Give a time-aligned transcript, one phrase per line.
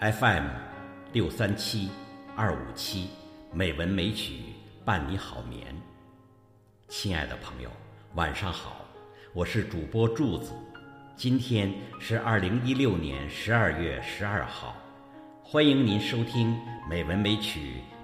[0.00, 0.46] FM
[1.12, 1.88] 六三七
[2.34, 3.08] 二五七，
[3.52, 4.40] 美文美曲
[4.84, 5.74] 伴你好眠。
[6.88, 7.70] 亲爱的朋友，
[8.14, 8.84] 晚上好，
[9.32, 10.52] 我是主播柱子。
[11.14, 14.74] 今天是二零一六年十二月十二号，
[15.44, 16.52] 欢迎您收听
[16.88, 17.60] 《美文美曲》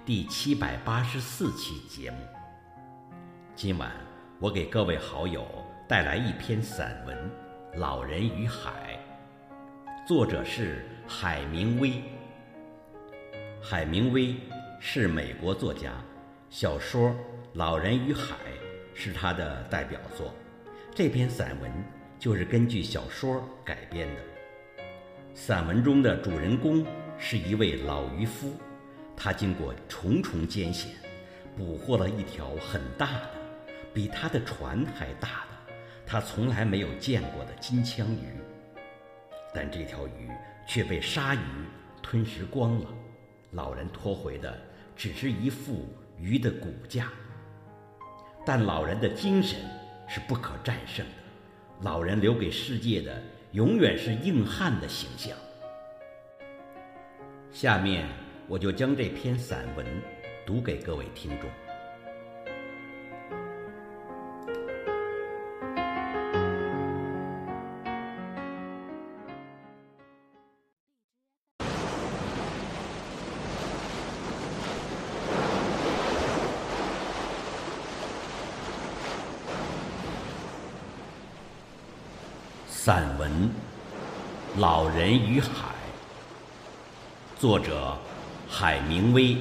[0.07, 2.17] 第七百八十四期节目。
[3.57, 3.91] 今晚
[4.39, 5.45] 我给各位好友
[5.89, 7.17] 带来一篇散文
[7.79, 8.71] 《老人与海》，
[10.11, 12.03] 作者是海明威。
[13.63, 14.35] 海明威
[14.81, 15.93] 是美国作家，
[16.49, 17.11] 小说
[17.53, 18.35] 《老人与海》
[18.93, 20.35] 是他的代表作。
[20.93, 21.71] 这篇散文
[22.19, 24.21] 就是根据小说改编的。
[25.33, 26.85] 散文中的主人公
[27.17, 28.55] 是一位老渔夫，
[29.17, 30.91] 他经过重重艰险，
[31.57, 33.31] 捕获了一条很大的、
[33.95, 35.73] 比他的船还大的、
[36.05, 38.40] 他从来没有见过的金枪鱼。
[39.55, 40.31] 但这条鱼
[40.67, 41.41] 却被鲨鱼
[42.03, 42.87] 吞食光了。
[43.53, 44.57] 老人拖回的
[44.95, 47.09] 只是一副鱼的骨架，
[48.47, 49.59] 但老人的精神
[50.09, 51.13] 是不可战胜的。
[51.83, 53.21] 老人留给世界的
[53.53, 55.37] 永远是硬汉的形象。
[57.51, 58.07] 下面
[58.47, 59.85] 我就将这篇散文
[60.47, 61.51] 读给各位听众。
[82.83, 83.31] 散文
[84.59, 85.49] 《老人与海》，
[87.39, 87.95] 作者
[88.49, 89.37] 海明威。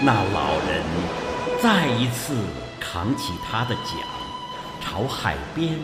[0.00, 0.84] 那老人
[1.60, 2.53] 再一次。
[2.94, 3.98] 扛起他的桨，
[4.80, 5.76] 朝海边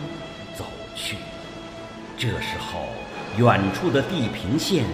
[0.55, 0.63] 走
[0.95, 1.17] 去。
[2.17, 2.87] 这时候，
[3.37, 4.85] 远处的地平线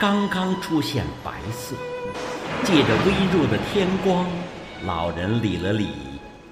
[0.00, 1.76] 刚刚出现白色。
[2.64, 4.26] 借着微弱的天光，
[4.86, 5.90] 老人理了理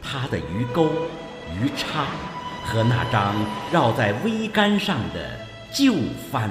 [0.03, 0.91] 他的鱼钩、
[1.51, 2.05] 鱼叉
[2.67, 3.35] 和那张
[3.73, 5.31] 绕在桅杆上的
[5.73, 5.95] 旧
[6.31, 6.51] 帆。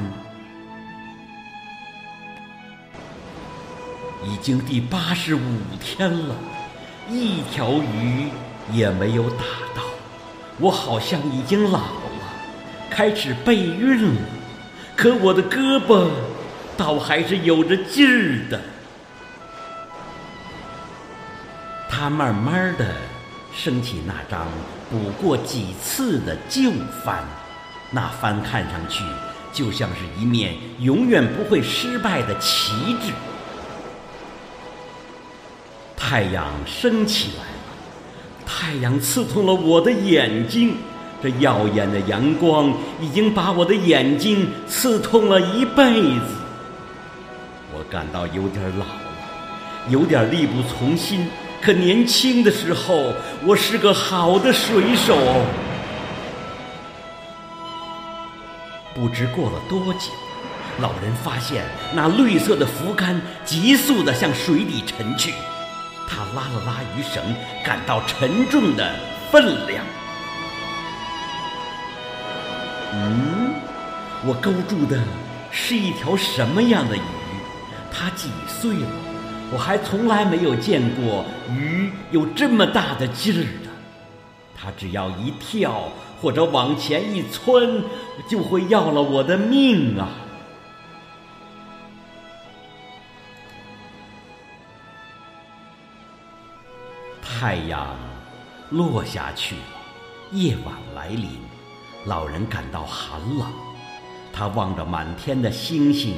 [4.23, 5.39] 已经第八十五
[5.79, 6.33] 天了。
[7.07, 8.29] 一条鱼
[8.71, 9.43] 也没有打
[9.75, 9.83] 到，
[10.57, 12.33] 我好像已经老了，
[12.89, 14.21] 开始备孕了。
[14.95, 16.07] 可我的胳膊
[16.77, 18.61] 倒还是有着劲儿的。
[21.89, 22.95] 他慢慢的
[23.53, 24.47] 升起那张
[24.89, 26.71] 补过几次的旧
[27.03, 27.23] 帆，
[27.91, 29.03] 那帆看上去
[29.53, 33.13] 就像是一面永远不会失败的旗帜。
[35.95, 37.43] 太阳升起来，
[38.45, 40.77] 太阳刺痛了我的眼睛，
[41.21, 46.27] 这耀眼的阳光已经把我的眼睛刺痛了一辈子。
[47.73, 48.91] 我感到有点老了，
[49.89, 51.27] 有点力不从心。
[51.61, 53.11] 可年轻的时候，
[53.43, 55.17] 我是个好的水手。
[58.93, 60.11] 不知过了多久，
[60.79, 65.33] 老人发现那绿色的浮竿急速地向水底沉去。
[66.07, 67.23] 他拉了拉鱼绳，
[67.63, 68.95] 感到沉重的
[69.31, 69.83] 分量。
[72.93, 73.53] 嗯，
[74.25, 74.99] 我勾住的
[75.51, 77.01] 是一条什么样的鱼？
[77.91, 78.87] 它几岁了？
[79.51, 83.69] 我还从来没有见过鱼有这么大的劲儿的。
[84.57, 85.89] 它只要一跳
[86.21, 87.83] 或者往前一窜，
[88.27, 90.09] 就会要了我的命啊！
[97.37, 97.97] 太阳
[98.69, 99.61] 落下去了，
[100.31, 101.29] 夜晚来临，
[102.05, 103.45] 老人感到寒冷。
[104.31, 106.15] 他望着满天的星星，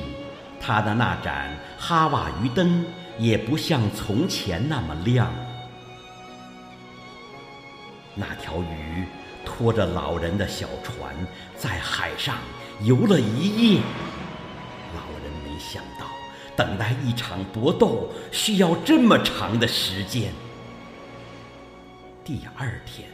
[0.61, 2.85] 他的那盏哈瓦鱼灯
[3.17, 5.33] 也不像从前那么亮。
[8.13, 9.03] 那条鱼
[9.43, 11.15] 拖着老人的小船
[11.55, 12.35] 在海上
[12.83, 13.81] 游了一夜。
[14.93, 16.05] 老人没想到，
[16.55, 20.31] 等待一场搏斗需要这么长的时间。
[22.27, 23.07] 第二天，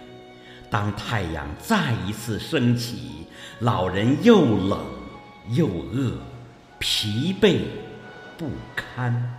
[0.72, 3.28] 当太阳再一次升起，
[3.60, 4.80] 老人又冷
[5.52, 6.14] 又饿，
[6.80, 7.60] 疲惫
[8.40, 9.38] 不堪。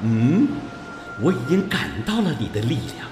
[0.00, 0.46] 嗯，
[1.20, 3.08] 我已经感到了你的力量，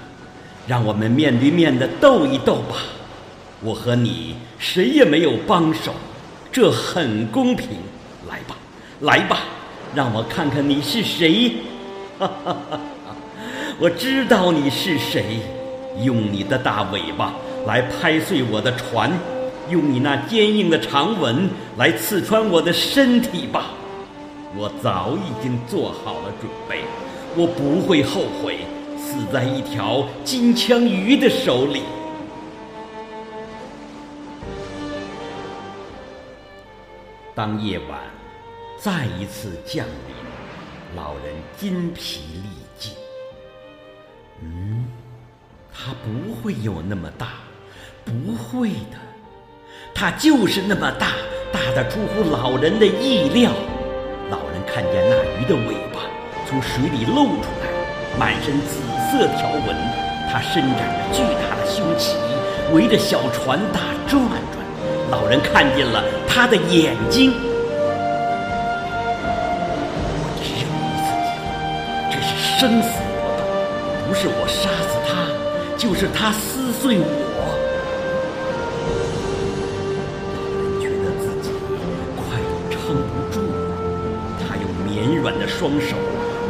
[0.65, 2.77] 让我们面对面的斗一斗吧。
[3.59, 5.93] 我和你谁也没有帮手，
[6.49, 7.71] 这很公平。
[8.29, 8.55] 来吧，
[9.01, 9.41] 来吧，
[9.93, 11.57] 让我看看你是谁。
[12.17, 12.31] 哈
[13.79, 15.39] 我知道你是谁，
[16.01, 17.33] 用你的大尾巴
[17.67, 19.11] 来拍碎我的船，
[19.69, 23.71] 用你那坚硬的长吻来刺穿我的身体吧。
[24.57, 26.83] 我早已经做好了准备，
[27.35, 28.59] 我不会后悔
[28.97, 31.81] 死在一条金枪鱼的手里。
[37.35, 37.99] 当夜晚
[38.77, 40.15] 再一次降临，
[40.95, 42.93] 老人筋疲力尽。
[44.41, 44.85] 嗯，
[45.73, 47.27] 他不会有那么大，
[48.05, 48.97] 不会的，
[49.93, 51.07] 他就是那么大，
[51.51, 53.51] 大的出乎老人的意料。
[54.29, 56.01] 老人看见那鱼的尾巴
[56.47, 57.67] 从水里露出来，
[58.17, 58.81] 满身紫
[59.11, 59.75] 色条纹，
[60.31, 62.15] 它伸展着巨大的胸鳍，
[62.73, 65.11] 围着小船大转转。
[65.11, 67.31] 老人看见了他的眼睛。
[72.57, 73.43] 生死搏斗，
[74.07, 75.27] 不是我杀死他，
[75.77, 77.03] 就是他撕碎我。
[80.31, 81.51] 老人觉得自己
[82.15, 82.23] 快
[82.71, 83.59] 撑不住了，
[84.39, 85.97] 他用绵软的双手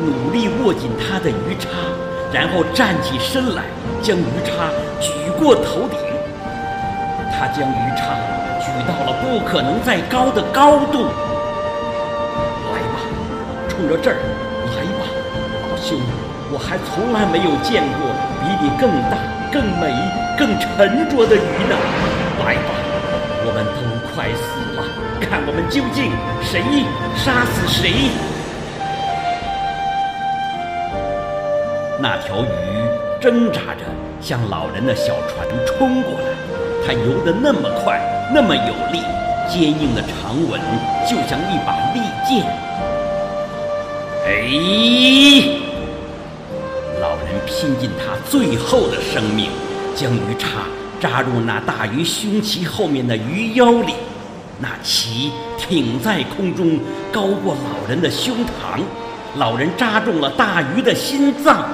[0.06, 1.70] 努力握紧他的鱼叉，
[2.32, 3.64] 然后站起身来，
[4.04, 4.70] 将鱼叉
[5.02, 5.10] 举
[5.40, 5.98] 过头顶。
[7.34, 8.14] 他将鱼叉
[8.62, 11.06] 举到了不可能再高的高度。
[12.70, 13.02] 来吧，
[13.68, 14.18] 冲着这儿
[14.78, 15.10] 来吧，
[15.76, 16.00] 老兄，
[16.54, 18.08] 我还从来没有见过
[18.40, 19.18] 比你更大、
[19.52, 19.92] 更美、
[20.40, 21.76] 更沉着的鱼呢。
[22.40, 22.72] 来吧，
[23.44, 24.40] 我们都快死
[24.78, 24.80] 了，
[25.20, 26.64] 看我们究竟谁
[27.18, 27.92] 杀死谁。
[32.00, 32.48] 那条鱼
[33.20, 33.84] 挣扎着
[34.22, 36.28] 向老人的小船冲过来。
[36.88, 38.00] 它游得那么快，
[38.34, 39.02] 那么有力，
[39.50, 40.62] 坚硬的长吻
[41.06, 42.46] 就像一把利剑。
[44.28, 45.65] 哎！
[47.46, 49.50] 拼尽他最后的生命，
[49.96, 50.66] 将鱼叉
[51.00, 53.94] 扎入那大鱼胸鳍后面的鱼腰里。
[54.60, 56.80] 那鳍挺在空中，
[57.12, 58.82] 高过老人的胸膛。
[59.38, 61.68] 老人扎中了大鱼的心脏。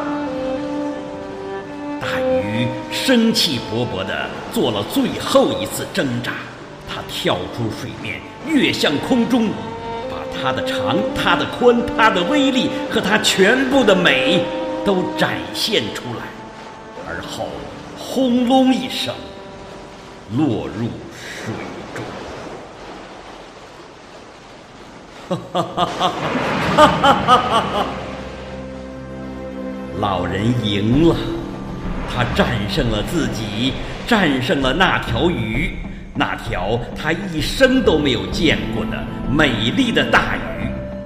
[2.01, 6.31] 大鱼生气勃勃地做了最后一次挣扎，
[6.89, 9.49] 它跳出水面，跃向空中，
[10.09, 14.43] 把它的长、它的宽、它的威力和它全部的美
[14.85, 16.25] 都展现出来，
[17.07, 17.49] 而后
[17.97, 19.13] 轰隆一声
[20.37, 21.53] 落入水
[21.95, 22.03] 中。
[25.29, 26.11] 哈哈哈哈
[26.75, 26.83] 哈！
[27.73, 27.85] 哈！
[29.99, 31.15] 老人赢了。
[32.13, 33.71] 他战胜了自己，
[34.05, 35.77] 战胜了那条鱼，
[36.13, 40.39] 那条他一生都没有见过的美丽的大鱼。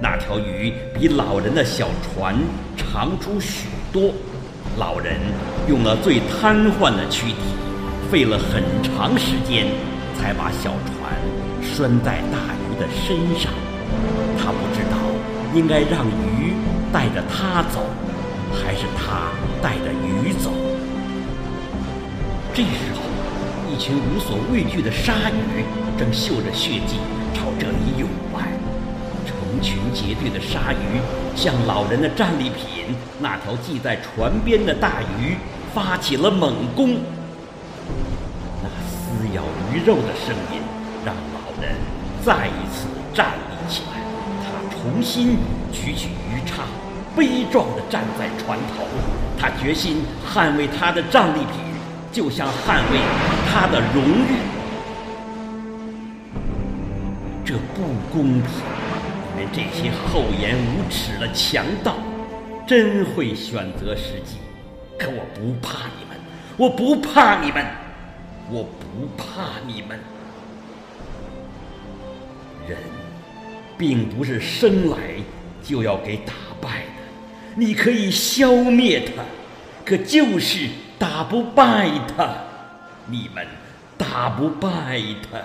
[0.00, 2.36] 那条鱼比老人的小船
[2.76, 4.12] 长出许多。
[4.78, 5.14] 老人
[5.68, 7.38] 用了最瘫痪的躯体，
[8.10, 9.68] 费了很长时间，
[10.18, 11.16] 才把小船
[11.62, 13.50] 拴在大鱼的身上。
[14.38, 14.98] 他不知道
[15.54, 16.52] 应该让鱼
[16.92, 17.86] 带着他走，
[18.52, 19.30] 还是他
[19.62, 20.50] 带着鱼走。
[22.52, 23.00] 这时候，
[23.72, 25.64] 一群无所畏惧的鲨鱼
[25.98, 26.96] 正嗅着血迹
[27.32, 28.55] 朝这里涌来。
[29.56, 31.00] 成群结队的鲨鱼
[31.34, 35.36] 向老人的战利品——那条系在船边的大鱼
[35.74, 36.96] 发起了猛攻。
[38.62, 40.60] 那撕咬鱼肉的声音
[41.04, 41.74] 让老人
[42.24, 44.00] 再一次站立起来。
[44.42, 45.38] 他重新
[45.72, 46.64] 举起鱼叉，
[47.16, 48.84] 悲壮地站在船头。
[49.38, 51.64] 他决心捍卫他的战利品。
[52.12, 52.98] 就像捍卫
[53.52, 54.38] 他的荣誉，
[57.44, 58.85] 这不公平！
[59.36, 61.98] 你们这些厚颜无耻的强盗，
[62.66, 64.38] 真会选择时机。
[64.98, 66.16] 可我不怕你们，
[66.56, 67.66] 我不怕你们，
[68.50, 70.00] 我不怕你们。
[72.66, 72.78] 人
[73.76, 74.96] 并不是生来
[75.62, 77.02] 就要给打败的，
[77.56, 79.22] 你可以消灭他，
[79.84, 80.66] 可就是。
[80.98, 82.26] 打不败他，
[83.04, 83.46] 你们
[83.98, 84.98] 打不败
[85.30, 85.38] 他。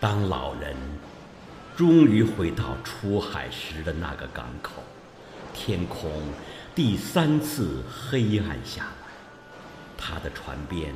[0.00, 0.76] 当老人
[1.76, 4.82] 终于回到出海时的那个港口，
[5.52, 6.10] 天空
[6.74, 9.08] 第三次黑暗下来，
[9.96, 10.92] 他的船边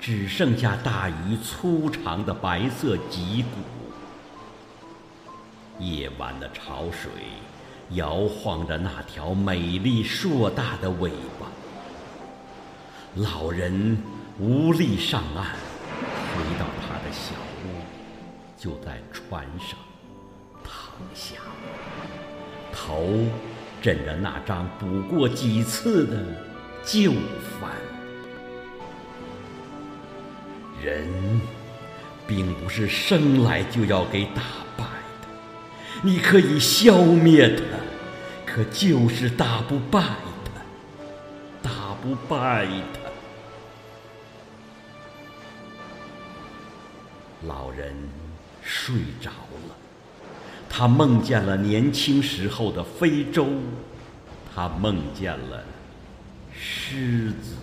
[0.00, 3.60] 只剩下大鱼粗长的白色脊骨。
[5.78, 7.10] 夜晚的潮水。
[7.90, 11.46] 摇晃着那条美丽硕大的尾巴，
[13.16, 13.98] 老人
[14.40, 17.34] 无力上岸，回到他的小，
[18.64, 19.78] 就在船上
[20.62, 20.72] 躺
[21.12, 21.36] 下，
[22.72, 23.26] 头
[23.82, 26.16] 枕着那张补过几次的
[26.82, 27.12] 旧
[27.60, 27.70] 帆。
[30.82, 31.06] 人
[32.26, 34.40] 并不是生来就要给打
[34.78, 34.84] 败
[35.20, 35.28] 的，
[36.00, 37.62] 你可以消灭它，
[38.50, 40.00] 可就是打不败
[41.62, 43.00] 它，打不败它。
[47.46, 47.94] 老人
[48.64, 49.30] 睡着
[49.68, 49.76] 了，
[50.68, 53.46] 他梦见了年轻时候的非洲，
[54.54, 55.62] 他梦见了
[56.52, 57.56] 狮子。